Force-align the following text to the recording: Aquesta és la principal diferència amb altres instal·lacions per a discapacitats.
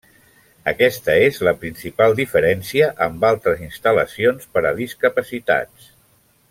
Aquesta 0.69 1.17
és 1.25 1.37
la 1.47 1.53
principal 1.65 2.17
diferència 2.21 2.89
amb 3.09 3.29
altres 3.31 3.63
instal·lacions 3.69 4.51
per 4.57 4.65
a 4.71 4.73
discapacitats. 4.85 5.91